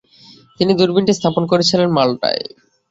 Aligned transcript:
তিনি 0.59 0.71
দূরবীনটি 0.79 1.13
স্থাপন 1.15 1.43
করেছিলেন 1.51 1.87
মালটায়। 1.91 2.41